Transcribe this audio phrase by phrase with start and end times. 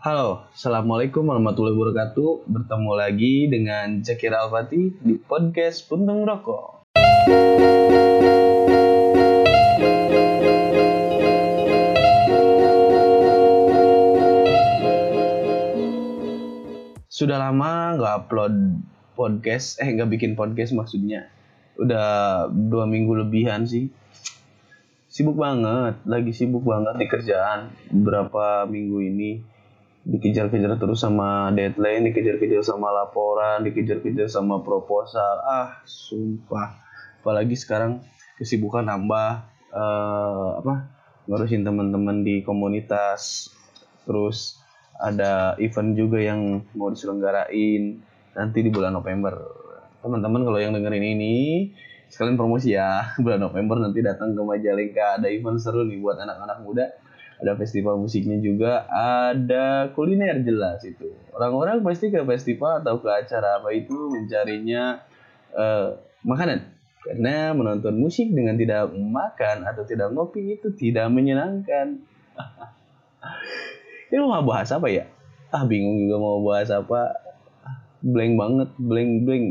[0.00, 2.48] Halo, Assalamualaikum warahmatullahi wabarakatuh.
[2.48, 6.88] Bertemu lagi dengan Zakira Alfati di podcast Puntung Rokok.
[17.12, 18.80] Sudah lama nggak upload
[19.12, 21.28] podcast, eh nggak bikin podcast maksudnya.
[21.76, 23.92] Udah dua minggu lebihan sih.
[25.12, 29.59] Sibuk banget, lagi sibuk banget di kerjaan beberapa minggu ini
[30.04, 35.44] dikejar-kejar terus sama deadline, dikejar-kejar sama laporan, dikejar-kejar sama proposal.
[35.44, 36.80] Ah, sumpah.
[37.20, 38.00] Apalagi sekarang
[38.40, 39.44] kesibukan nambah
[39.76, 40.74] uh, apa?
[41.28, 43.52] ngurusin teman-teman di komunitas.
[44.08, 44.58] Terus
[44.98, 48.02] ada event juga yang mau diselenggarain
[48.34, 49.36] nanti di bulan November.
[50.00, 51.34] Teman-teman kalau yang dengerin ini
[52.10, 53.04] sekalian promosi ya.
[53.22, 56.88] Bulan November nanti datang ke Majalengka ada event seru nih buat anak-anak muda
[57.40, 61.16] ada festival musiknya juga, ada kuliner jelas itu.
[61.32, 65.00] Orang-orang pasti ke festival atau ke acara apa itu mencarinya
[65.56, 66.68] uh, makanan.
[67.00, 72.04] Karena menonton musik dengan tidak makan atau tidak ngopi itu tidak menyenangkan.
[74.12, 75.08] Ini mau bahas apa ya?
[75.48, 77.16] Ah bingung juga mau bahas apa.
[78.04, 79.46] Blank banget, blank blank.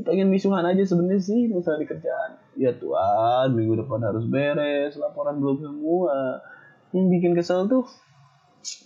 [0.00, 2.40] Pengen misuhan aja sebenarnya sih masalah di kerjaan.
[2.56, 6.40] Ya Tuhan, minggu depan harus beres, laporan belum semua
[6.90, 7.86] yang bikin kesel tuh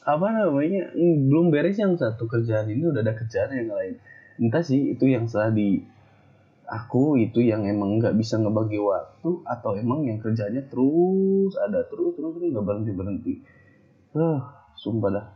[0.06, 3.94] apa namanya belum beres yang satu kerjaan ini udah ada kerjaan yang lain.
[4.38, 5.82] Entah sih itu yang salah di
[6.64, 12.16] aku itu yang emang nggak bisa ngebagi waktu atau emang yang kerjanya terus ada terus
[12.16, 13.34] terus terus nggak berhenti berhenti.
[14.14, 14.40] Uh,
[14.78, 15.26] sumpah dah.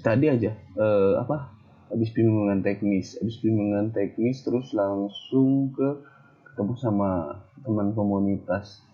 [0.00, 1.52] Tadi aja uh, apa
[1.90, 6.06] habis bimbingan teknis habis bimbingan teknis terus langsung ke
[6.46, 8.86] ketemu sama teman komunitas.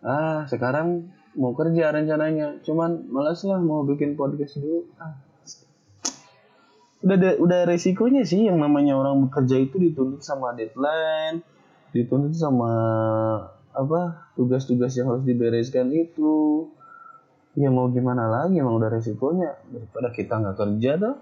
[0.00, 2.62] Ah sekarang mau kerja rencananya.
[2.66, 4.86] Cuman malas lah mau bikin podcast dulu.
[4.98, 5.14] Ah.
[7.00, 11.40] udah de, udah resikonya sih yang namanya orang bekerja itu dituntut sama deadline
[11.90, 12.70] dituntut sama
[13.70, 16.66] apa tugas-tugas yang harus dibereskan itu.
[17.58, 19.58] Ya mau gimana lagi emang udah resikonya.
[19.66, 21.16] Daripada kita nggak kerja tuh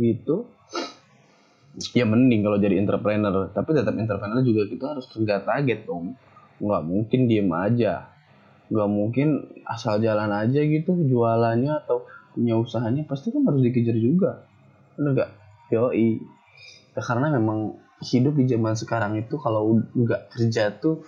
[0.00, 0.36] gitu.
[1.92, 3.52] Ya mending kalau jadi entrepreneur.
[3.52, 6.16] Tapi tetap entrepreneur juga kita harus kerja target dong.
[6.64, 8.15] Nggak mungkin diem aja
[8.66, 12.02] nggak mungkin asal jalan aja gitu jualannya atau
[12.34, 14.44] punya usahanya pasti kan harus dikejar juga.
[14.98, 15.30] Bener gak
[15.72, 16.20] yoi.
[16.92, 21.04] Ya, karena memang hidup di zaman sekarang itu kalau nggak kerja tuh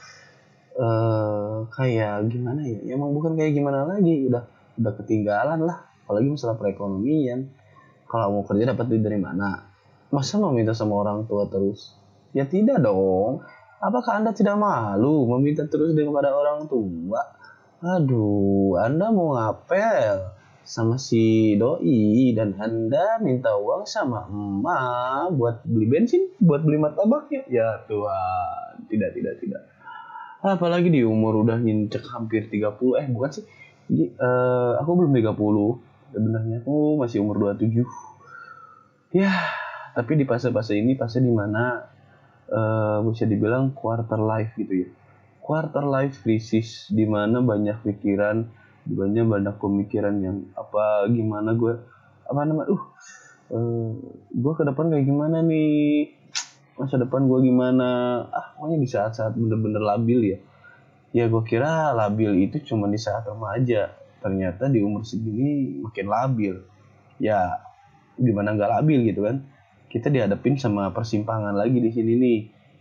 [0.81, 2.81] uh, kayak gimana ya?
[2.81, 4.25] ya emang bukan kayak gimana lagi.
[4.31, 4.47] Udah
[4.79, 5.85] udah ketinggalan lah.
[6.07, 7.53] Apalagi masalah perekonomian.
[8.09, 9.69] Kalau mau kerja dapat duit dari mana?
[10.09, 11.93] Masa mau minta sama orang tua terus?
[12.33, 13.45] Ya tidak dong.
[13.79, 17.38] Apakah anda tidak malu meminta terus kepada orang tua
[17.79, 20.35] Aduh, Anda mau ngapel
[20.67, 27.47] sama si doi dan Anda minta uang sama emak buat beli bensin, buat beli martabaknya.
[27.47, 29.63] Ya Tuhan, tidak tidak tidak.
[30.43, 33.47] Apalagi di umur udah nyincek hampir 30, eh bukan sih.
[33.87, 36.19] Jadi, uh, aku belum 30.
[36.19, 37.87] Sebenarnya aku masih umur 27.
[39.15, 39.31] Ya,
[39.95, 41.87] tapi di fase-fase ini fase di mana
[42.51, 44.98] uh, bisa dibilang quarter life gitu ya
[45.49, 48.45] quarter life crisis di mana banyak pikiran
[48.85, 51.73] banyak banyak pemikiran yang apa gimana gue
[52.29, 52.85] apa nama uh,
[53.57, 53.89] uh
[54.29, 56.13] gue ke depan kayak gimana nih?
[56.77, 58.23] Masa depan gue gimana?
[58.29, 60.39] Ah pokoknya di saat-saat bener-bener labil ya.
[61.17, 63.97] Ya gue kira labil itu cuma di saat remaja.
[64.21, 66.55] Ternyata di umur segini makin labil.
[67.17, 67.65] Ya
[68.21, 69.49] gimana nggak labil gitu kan?
[69.89, 72.39] Kita dihadapin sama persimpangan lagi di sini nih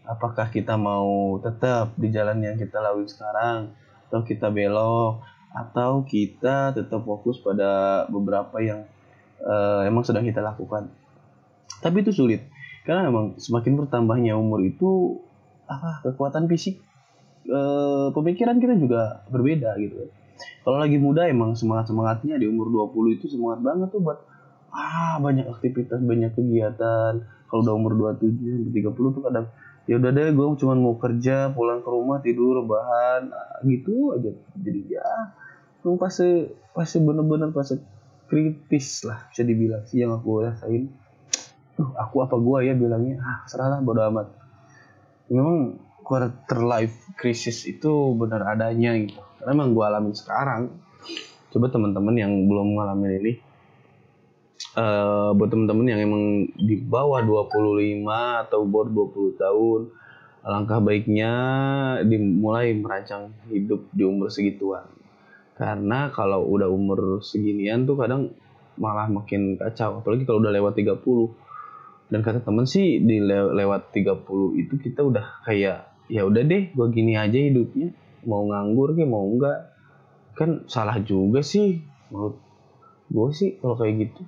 [0.07, 3.75] apakah kita mau tetap di jalan yang kita lalui sekarang?
[4.07, 5.21] Atau kita belok?
[5.51, 8.87] Atau kita tetap fokus pada beberapa yang
[9.43, 10.89] uh, emang sedang kita lakukan?
[11.83, 12.47] Tapi itu sulit.
[12.87, 15.19] Karena emang semakin bertambahnya umur itu
[15.67, 16.79] apa kekuatan fisik
[17.51, 20.07] uh, pemikiran kita juga berbeda gitu
[20.67, 24.19] kalau lagi muda emang semangat semangatnya di umur 20 itu semangat banget tuh buat
[24.75, 27.23] ah banyak aktivitas banyak kegiatan.
[27.47, 29.47] Kalau udah umur 27 30 tuh kadang
[29.87, 34.31] ya udah deh gue cuma mau kerja pulang ke rumah tidur bahan nah, gitu aja.
[34.59, 35.07] Jadi ya
[35.87, 37.79] fase fase bener-bener fase
[38.27, 40.91] kritis lah bisa dibilang sih yang aku rasain.
[41.79, 43.23] Duh, aku apa gue ya bilangnya?
[43.23, 44.27] Ah serahlah bodo amat.
[45.31, 49.23] Memang quarter life crisis itu benar adanya gitu.
[49.39, 50.75] Karena emang gue alamin sekarang.
[51.47, 53.33] Coba teman-teman yang belum ngalamin ini
[54.77, 58.05] uh, buat temen-temen yang emang di bawah 25
[58.45, 59.81] atau bawah 20 tahun
[60.47, 61.31] alangkah baiknya
[62.07, 64.87] dimulai merancang hidup di umur segituan.
[65.57, 68.31] Karena kalau udah umur seginian tuh kadang
[68.77, 73.91] malah makin kacau apalagi kalau udah lewat 30 dan kata temen sih di le lewat
[73.91, 77.91] 30 itu kita udah kayak ya udah deh gue gini aja hidupnya.
[78.23, 79.73] Mau nganggur kayak mau enggak?
[80.37, 81.81] Kan salah juga sih
[82.13, 82.39] menurut
[83.11, 84.21] gue sih kalau kayak gitu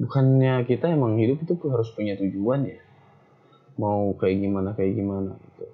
[0.00, 2.78] bukannya kita emang hidup itu harus punya tujuan ya?
[3.78, 5.66] Mau kayak gimana kayak gimana gitu.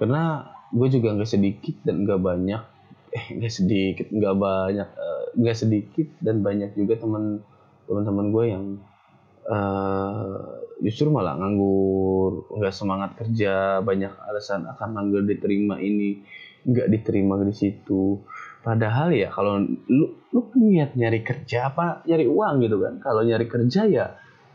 [0.00, 2.62] Karena gue juga nggak sedikit dan nggak banyak
[3.10, 7.42] eh nggak sedikit nggak banyak eh, nggak uh, sedikit dan banyak juga teman
[7.90, 8.64] teman-teman gue yang
[9.50, 16.22] uh, justru malah nganggur nggak semangat kerja banyak alasan akan nganggur diterima ini
[16.62, 18.22] nggak diterima di situ
[18.60, 23.00] padahal ya kalau lu lu niat nyari kerja apa nyari uang gitu kan?
[23.00, 24.06] Kalau nyari kerja ya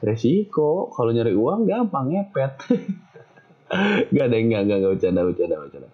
[0.03, 2.51] resiko kalau nyari uang gampang ngepet.
[4.13, 5.87] Nggak ada nggak nggak nggak bercanda bercanda bercanda.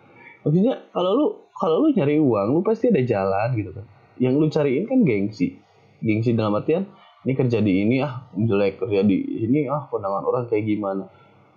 [0.44, 1.26] Maksudnya kalau lu
[1.56, 3.86] kalau lu nyari uang lu pasti ada jalan gitu kan?
[4.20, 5.56] Yang lu cariin kan gengsi.
[6.04, 6.84] Gengsi dalam artian
[7.24, 11.08] ini kerja di ini ah jelek kerja di ini ah pandangan orang kayak gimana?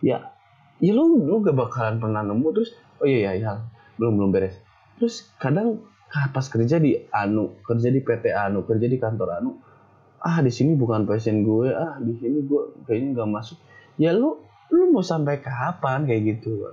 [0.04, 0.32] Ya
[0.78, 2.70] ya lu lu gak bakalan pernah nemu terus
[3.00, 3.52] oh iya iya ya
[3.98, 4.54] belum belum beres.
[5.00, 5.82] Terus kadang
[6.30, 9.50] pas kerja di anu kerja di PT anu kerja di kantor anu.
[10.24, 11.74] Ah di sini bukan passion gue.
[11.74, 13.58] Ah di sini gue kayaknya nggak masuk.
[13.98, 14.38] Ya lu
[14.70, 16.66] lu mau sampai kapan kayak gitu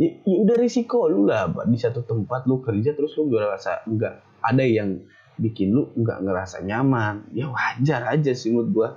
[0.00, 3.84] ya, ya udah risiko lu lah di satu tempat lu kerja terus lu gak rasa
[3.84, 5.04] nggak ada yang
[5.36, 7.30] bikin lu nggak ngerasa nyaman.
[7.34, 8.88] Ya wajar aja sih menurut gua.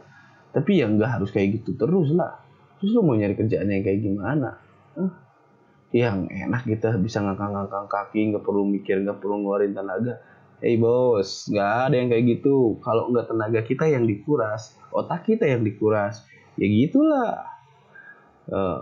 [0.52, 2.40] Tapi ya nggak harus kayak gitu terus lah.
[2.78, 4.62] Terus lu mau nyari kerjaan yang kayak gimana?
[4.94, 5.27] Huh?
[5.96, 10.20] Yang enak kita bisa ngangkang-ngangkang kaki nggak perlu mikir nggak perlu ngeluarin tenaga.
[10.58, 12.82] Hey bos, nggak ada yang kayak gitu.
[12.82, 16.26] Kalau nggak tenaga kita yang dikuras, otak kita yang dikuras,
[16.58, 17.46] ya gitulah.
[18.50, 18.80] Uh,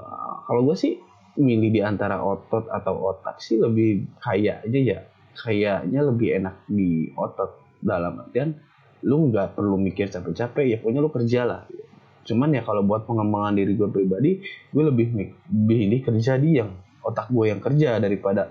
[0.48, 0.94] kalau gue sih
[1.36, 5.00] milih di antara otot atau otak sih lebih kaya aja ya.
[5.36, 7.66] Kayaknya lebih enak di otot.
[7.86, 8.56] Dalam artian
[9.06, 11.62] lu nggak perlu mikir capek-capek ya pokoknya lu kerja lah.
[12.26, 14.42] Cuman ya kalau buat pengembangan diri gue pribadi
[14.74, 15.06] gue lebih
[15.46, 16.72] pilih kerja di yang
[17.06, 18.50] otak gue yang kerja daripada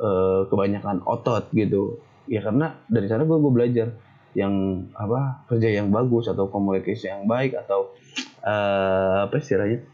[0.00, 2.00] uh, kebanyakan otot gitu.
[2.24, 3.88] Ya karena dari sana gue gue belajar
[4.34, 7.94] yang apa kerja yang bagus atau komunikasi yang baik atau
[8.42, 9.84] uh, apa istilahnya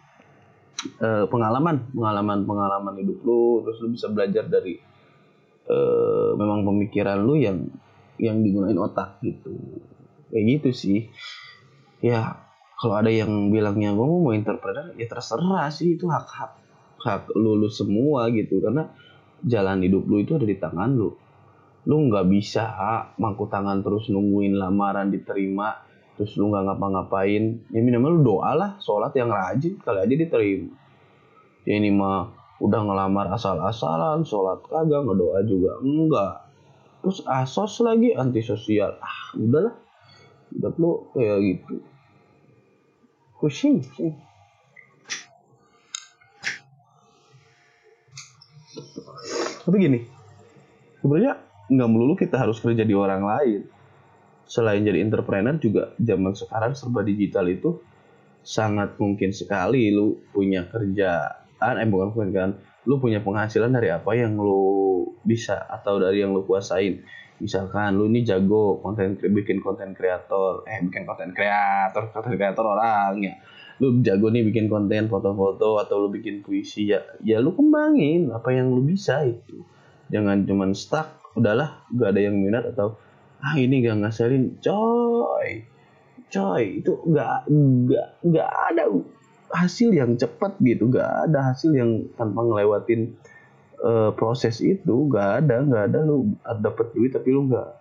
[1.02, 3.66] uh, pengalaman pengalaman pengalaman hidup lu.
[3.66, 4.78] Terus lu bisa belajar dari
[5.66, 7.66] uh, memang pemikiran lu yang
[8.16, 9.52] yang digunain otak gitu.
[10.31, 10.98] Kayak gitu sih.
[12.00, 12.48] Ya
[12.81, 16.52] kalau ada yang bilangnya gue mau entrepreneur ya terserah sih itu hak hak
[17.00, 18.61] hak lu, lu semua gitu.
[18.61, 18.88] Karena
[19.44, 21.11] jalan hidup lu itu ada di tangan lu.
[21.88, 22.64] Lu nggak bisa
[23.17, 25.81] mangku tangan terus nungguin lamaran diterima
[26.14, 27.73] terus lu nggak ngapa-ngapain.
[27.73, 30.69] Ya minimal lu doa lah sholat yang rajin kali aja diterima.
[31.64, 36.35] Ya ini mah udah ngelamar asal-asalan sholat kagak ngedoa juga enggak.
[37.00, 39.00] Terus asos lagi antisosial.
[39.00, 39.73] Ah udahlah.
[40.53, 41.75] Udah lu kayak gitu.
[43.41, 44.12] Pusing sih
[49.70, 50.02] tapi gini.
[50.99, 51.38] Sebenarnya
[51.70, 53.62] nggak melulu kita harus kerja di orang lain.
[54.50, 57.78] Selain jadi entrepreneur juga zaman sekarang serba digital itu
[58.43, 62.50] sangat mungkin sekali lu punya kerja ah eh bukan kan
[62.88, 67.06] lu punya penghasilan dari apa yang lu bisa atau dari yang lu kuasain.
[67.38, 73.22] Misalkan lu ini jago konten bikin konten kreator eh bikin konten kreator konten kreator orang
[73.22, 73.39] ya
[73.81, 78.53] lu jago nih bikin konten foto-foto atau lu bikin puisi ya ya lu kembangin apa
[78.53, 79.65] yang lu bisa itu.
[80.13, 83.01] Jangan cuman stuck udahlah gak ada yang minat atau
[83.41, 84.60] ah ini gak ngasalin.
[84.60, 85.65] Coy
[86.31, 87.49] coy itu gak
[87.89, 88.84] gak gak ada
[89.51, 93.19] hasil yang cepat gitu gak ada hasil yang tanpa ngelewatin
[93.82, 97.81] uh, proses itu gak ada gak ada lu dapet duit tapi lu gak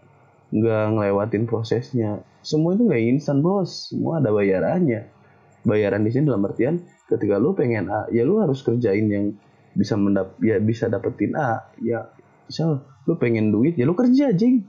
[0.49, 2.25] nggak ngelewatin prosesnya.
[2.41, 3.93] Semua itu nggak instan bos.
[3.93, 5.18] Semua ada bayarannya
[5.63, 9.35] bayaran di sini dalam artian ketika lu pengen A ya lu harus kerjain yang
[9.75, 12.07] bisa mendap ya bisa dapetin A ya
[12.47, 14.63] misal lu pengen duit ya lu kerja jing.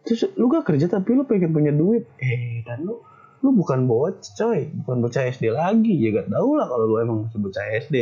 [0.00, 2.08] Terus lu gak kerja tapi lu pengen punya duit.
[2.20, 3.00] Eh dan lu
[3.40, 5.94] lu bukan bocah coy bukan bocah SD lagi.
[5.96, 7.96] Ya gak tau lah kalau lu emang masih bocah SD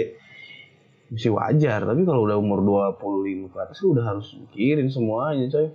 [1.08, 2.60] masih wajar tapi kalau udah umur
[3.00, 5.68] 25 ke atas lu udah harus mikirin semuanya coy.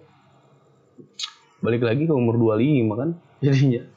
[1.64, 3.93] Balik lagi ke umur 25 kan jadinya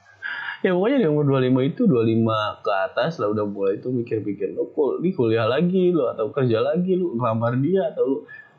[0.67, 4.67] ya pokoknya di umur 25 itu 25 ke atas lah udah mulai itu mikir-mikir lu
[4.75, 8.17] kul di kuliah lagi lu atau kerja lagi lu ngelamar dia atau lu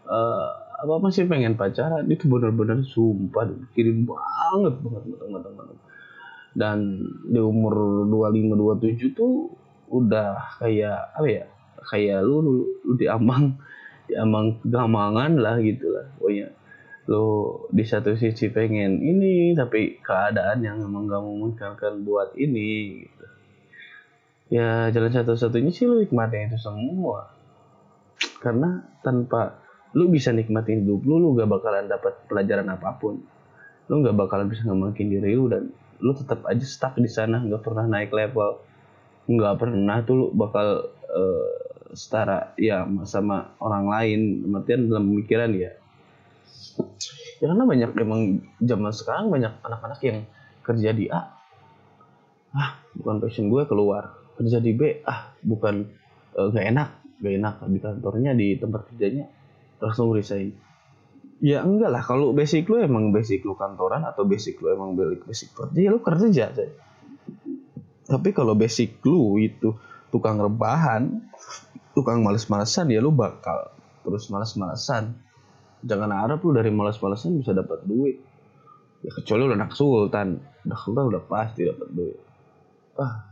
[0.07, 0.47] uh,
[0.77, 2.05] apa apa sih pengen pacaran.
[2.05, 5.77] Itu benar-benar sumpah mikirin banget banget banget, banget
[6.57, 9.53] dan di umur 25 27 tuh
[9.93, 11.45] udah kayak apa ya
[11.85, 13.53] kayak lu lu, lu diambang
[14.09, 16.49] diambang gamangan lah gitu lah pokoknya
[17.07, 23.25] lu di satu sisi pengen ini tapi keadaan yang emang gak memungkinkan buat ini gitu.
[24.51, 27.31] ya jalan satu-satunya sih lu nikmatin itu semua.
[28.43, 29.55] Karena tanpa
[29.95, 33.23] lu bisa nikmatin hidup lu lu gak bakalan dapat pelajaran apa pun.
[33.87, 35.71] Lu gak bakalan bisa ngemakin diri lu dan
[36.03, 38.59] lu tetap aja stuck di sana nggak pernah naik level.
[39.31, 41.51] Nggak pernah tuh lu bakal uh,
[41.95, 44.19] setara ya sama orang lain.
[44.51, 45.71] Artian dalam pemikiran ya
[47.37, 48.21] ya karena banyak emang
[48.61, 50.17] zaman sekarang banyak anak-anak yang
[50.65, 51.21] kerja di A.
[52.55, 54.17] Ah bukan passion gue keluar.
[54.37, 55.85] Kerja di B ah bukan
[56.37, 56.89] uh, gak enak.
[57.17, 59.25] Gak enak di kantornya di tempat kerjanya.
[59.81, 60.53] Langsung resign.
[61.37, 62.01] Ya enggak lah.
[62.01, 66.01] Kalau basic lu emang basic lu kantoran atau basic lu emang basic kerja ya lu
[66.01, 66.65] kerja aja
[68.07, 69.75] tapi kalau basic lu itu
[70.09, 71.27] tukang rebahan
[71.91, 73.67] tukang males-malesan ya lu bakal
[74.07, 75.11] terus males-malesan
[75.85, 78.17] jangan harap lu dari malas-malasan bisa dapat duit.
[79.05, 80.41] Ya kecuali lu anak sultan.
[80.65, 82.17] Anak sultan udah pasti dapat duit.
[82.97, 83.29] Ah.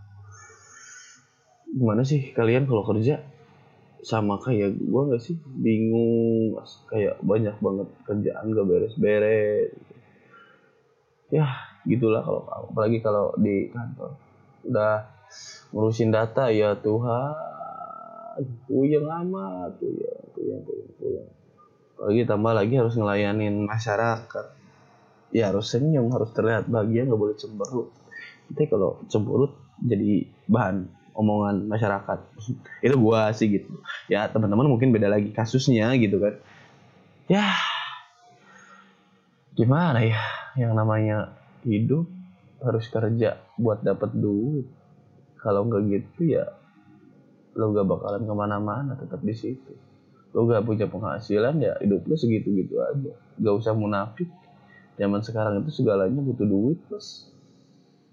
[1.66, 3.20] Gimana sih kalian kalau kerja?
[4.06, 5.34] Sama kayak gua nggak sih?
[5.42, 6.54] Bingung
[6.86, 9.74] kayak banyak banget kerjaan gak beres-beres.
[11.34, 11.50] Ya
[11.90, 14.14] gitulah kalau apalagi kalau di kantor.
[14.70, 15.10] Udah
[15.74, 17.34] ngurusin data ya Tuhan.
[18.70, 19.82] Puyeng amat.
[19.82, 21.30] Puyeng puyeng puyeng puyeng
[21.96, 24.46] lagi tambah lagi harus ngelayanin masyarakat.
[25.32, 27.92] Ya harus senyum harus terlihat bahagia nggak boleh cemberut.
[28.52, 32.20] Nanti kalau cemberut jadi bahan omongan masyarakat.
[32.86, 33.72] Itu gua sih gitu.
[34.12, 36.36] Ya teman-teman mungkin beda lagi kasusnya gitu kan.
[37.32, 37.56] Ya
[39.56, 40.20] gimana ya?
[40.56, 41.18] Yang namanya
[41.64, 42.08] hidup
[42.64, 44.68] harus kerja buat dapat duit.
[45.40, 46.46] Kalau nggak gitu ya
[47.56, 49.74] lo gak bakalan ke mana-mana tetap di situ
[50.36, 53.16] lo gak punya penghasilan ya hidup lo segitu-gitu aja.
[53.40, 54.28] Gak usah munafik.
[55.00, 57.32] Zaman sekarang itu segalanya butuh duit plus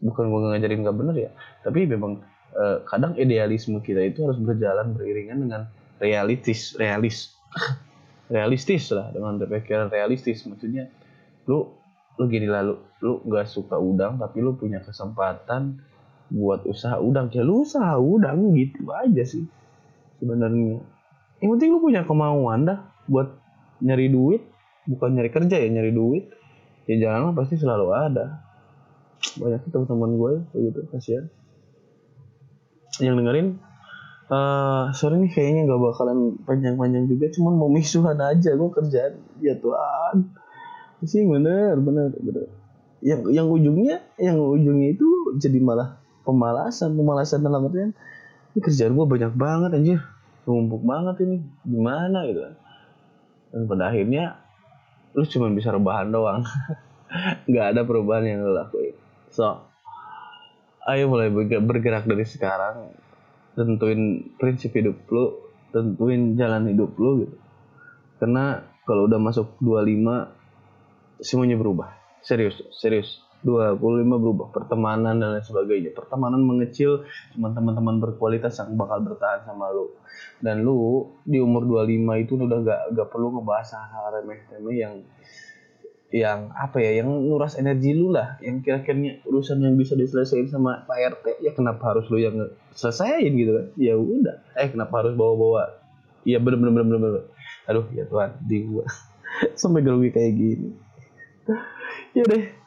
[0.02, 1.31] bukan gue ngajarin gak bener ya.
[1.67, 2.23] Tapi memang
[2.55, 5.62] eh, kadang idealisme kita itu harus berjalan beriringan dengan
[5.99, 7.35] realistis realis
[8.35, 10.47] realistis lah dengan pikiran realistis.
[10.47, 10.87] Maksudnya
[11.50, 11.75] lu
[12.23, 15.83] lu gini lah lu lu gak suka udang tapi lu punya kesempatan
[16.31, 17.35] buat usaha udang.
[17.35, 19.43] Ya lu usaha udang gitu aja sih
[20.23, 20.79] sebenarnya
[21.43, 23.35] yang penting lu punya kemauan dah buat
[23.83, 24.47] nyari duit.
[24.87, 26.31] Bukan nyari kerja ya nyari duit.
[26.87, 28.47] Ya jangan pasti selalu ada.
[29.43, 31.27] Banyak teman-teman gue begitu kasihan.
[33.03, 33.49] Yang dengerin
[34.31, 39.59] uh, sorry nih kayaknya nggak bakalan panjang-panjang juga cuman mau misuhan aja gue kerjaan ya
[39.59, 40.31] Tuhan.
[41.03, 42.47] Sih bener bener bener.
[43.03, 47.91] Yang yang ujungnya yang ujungnya itu jadi malah pemalasan pemalasan dalam artian
[48.55, 50.01] ini kerjaan gue banyak banget anjir
[50.49, 51.37] numpuk banget ini.
[51.67, 52.55] Gimana gitu kan.
[53.53, 54.25] Dan pada akhirnya
[55.13, 56.43] lu cuma bisa rebahan doang.
[57.51, 58.97] Nggak ada perubahan yang lu lakuin.
[59.29, 59.69] So
[60.89, 61.31] ayo mulai
[61.61, 62.97] bergerak dari sekarang.
[63.53, 65.37] Tentuin prinsip hidup lu.
[65.73, 67.37] Tentuin jalan hidup lu gitu.
[68.21, 71.95] Karena kalau udah masuk 25 semuanya berubah.
[72.23, 75.91] Serius serius 25 berubah pertemanan dan lain sebagainya.
[75.91, 77.03] Pertemanan mengecil
[77.35, 79.91] cuma teman-teman berkualitas yang bakal bertahan sama lu.
[80.39, 84.95] Dan lu di umur 25 itu udah gak, gak perlu ngebahas hal-hal remeh-remeh yang
[86.13, 88.39] yang apa ya yang nguras energi lu lah.
[88.39, 92.37] Yang kira-kira urusan yang bisa diselesaikan sama Pak RT ya kenapa harus lu yang
[92.79, 93.67] selesaiin gitu kan?
[93.75, 94.39] Ya udah.
[94.55, 95.83] Eh kenapa harus bawa-bawa?
[96.23, 97.25] Iya bener bener bener bener
[97.67, 98.87] aduh ya Tuhan di gua.
[99.61, 100.69] Sampai grogi kayak gini.
[102.13, 102.62] Ya deh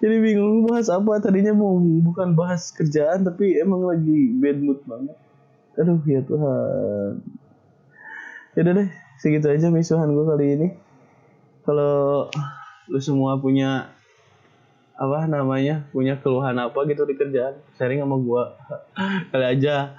[0.00, 1.20] jadi bingung bahas apa?
[1.20, 5.16] Tadinya mau bukan bahas kerjaan tapi emang lagi bad mood banget.
[5.76, 7.20] Aduh ya Tuhan.
[8.56, 8.88] Ya udah deh
[9.20, 10.68] segitu aja misuhan gue kali ini.
[11.68, 12.32] Kalau
[12.88, 13.92] lu semua punya
[14.96, 18.42] apa namanya punya keluhan apa gitu di kerjaan sharing sama gue
[19.32, 19.96] kali aja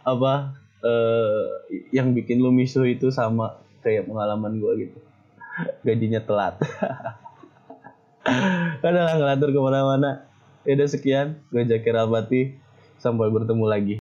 [0.00, 1.44] apa eh,
[1.92, 4.98] yang bikin lu misuh itu sama kayak pengalaman gue gitu.
[5.80, 6.60] Gajinya telat
[8.24, 10.26] Udah lah ngelatur ke mana-mana.
[10.64, 11.40] Ya udah sekian.
[11.52, 12.56] Gue Jakir Albati.
[13.00, 13.99] Sampai bertemu lagi.